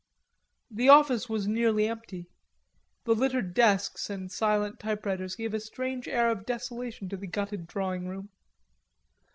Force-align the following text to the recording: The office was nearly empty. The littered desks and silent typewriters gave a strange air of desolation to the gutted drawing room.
The 0.71 0.89
office 0.89 1.29
was 1.29 1.47
nearly 1.47 1.87
empty. 1.87 2.27
The 3.03 3.13
littered 3.13 3.53
desks 3.53 4.09
and 4.09 4.31
silent 4.31 4.79
typewriters 4.79 5.35
gave 5.35 5.53
a 5.53 5.59
strange 5.59 6.07
air 6.07 6.31
of 6.31 6.43
desolation 6.43 7.07
to 7.09 7.17
the 7.17 7.27
gutted 7.27 7.67
drawing 7.67 8.07
room. 8.07 8.29